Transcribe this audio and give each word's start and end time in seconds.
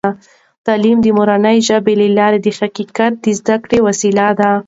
تعلیم 0.65 0.97
د 1.01 1.05
مورنۍ 1.17 1.57
ژبې 1.67 1.93
له 2.01 2.07
لارې 2.17 2.39
د 2.41 2.47
حقیقت 2.59 3.13
د 3.23 3.25
زده 3.39 3.55
کړې 3.63 3.79
وسیله 3.87 4.27
ده. 4.39 4.51